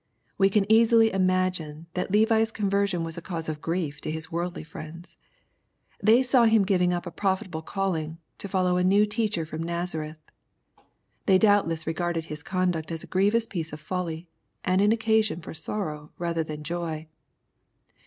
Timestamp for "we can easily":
0.39-1.13